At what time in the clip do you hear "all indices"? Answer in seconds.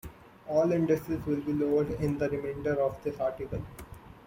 0.47-1.23